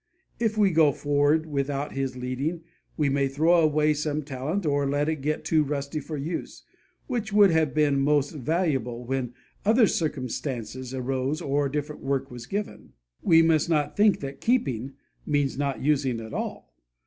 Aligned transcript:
If 0.39 0.57
we 0.57 0.71
go 0.71 0.91
forward 0.91 1.45
without 1.45 1.91
His 1.91 2.17
leading, 2.17 2.63
we 2.97 3.07
may 3.07 3.27
throw 3.27 3.59
away 3.61 3.93
some 3.93 4.23
talent, 4.23 4.65
or 4.65 4.89
let 4.89 5.07
it 5.07 5.17
get 5.21 5.45
too 5.45 5.61
rusty 5.63 5.99
for 5.99 6.17
use, 6.17 6.63
which 7.05 7.31
would 7.31 7.51
have 7.51 7.75
been 7.75 8.01
most 8.01 8.31
valuable 8.31 9.05
when 9.05 9.35
other 9.63 9.85
circumstances 9.85 10.91
arose 10.91 11.39
or 11.39 11.69
different 11.69 12.01
work 12.01 12.31
was 12.31 12.47
given. 12.47 12.93
We 13.21 13.43
must 13.43 13.69
not 13.69 13.95
think 13.95 14.21
that 14.21 14.41
'keeping' 14.41 14.93
means 15.23 15.55
not 15.55 15.83
using 15.83 16.19
at 16.19 16.33
all! 16.33 16.73